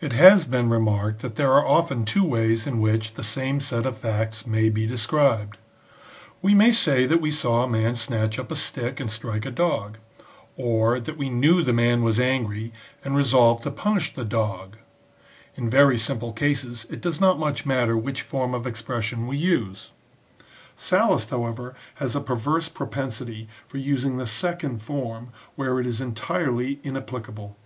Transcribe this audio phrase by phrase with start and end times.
[0.00, 3.84] It has been remarked that there are often two ways in which the same set
[3.84, 5.58] of facts may be described:"
[6.40, 9.50] we may say that we saw a man snatch up a stick and strike a
[9.50, 9.98] dog;
[10.56, 12.72] or, that we knew the man was angry
[13.04, 14.76] and resolved to punish the dog;"
[15.56, 19.90] in very simple cases it does not much matter which form of expression we use.
[20.76, 26.78] Sallust, however, has a perverse propensity for using the second form where it is entirely
[26.84, 27.56] inapplicable.